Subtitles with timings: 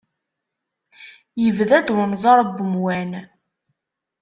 [1.43, 3.11] Yebda-d unẓar n umwan.